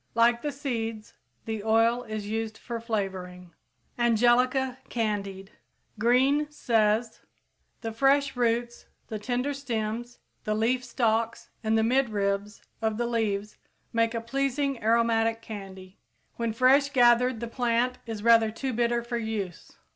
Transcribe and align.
Like 0.15 0.41
the 0.41 0.51
seeds, 0.51 1.13
the 1.45 1.63
oil 1.63 2.01
is 2.05 2.27
used 2.27 2.57
for 2.57 2.79
flavoring. 2.79 3.53
Angelica 3.99 4.79
candied. 4.89 5.51
Green 5.99 6.49
says: 6.51 7.21
The 7.81 7.91
fresh 7.91 8.35
roots, 8.35 8.87
the 9.09 9.19
tender 9.19 9.53
stems, 9.53 10.17
the 10.43 10.55
leaf 10.55 10.83
stalks 10.83 11.51
and 11.63 11.77
the 11.77 11.83
midribs 11.83 12.63
of 12.81 12.97
the 12.97 13.05
leaves 13.05 13.57
make 13.93 14.15
a 14.15 14.21
pleasing 14.21 14.81
aromatic 14.81 15.39
candy. 15.43 15.99
When 16.35 16.51
fresh 16.51 16.89
gathered 16.89 17.39
the 17.39 17.47
plant 17.47 17.99
is 18.07 18.23
rather 18.23 18.49
too 18.49 18.73
bitter 18.73 19.03
for 19.03 19.17
use. 19.19 19.73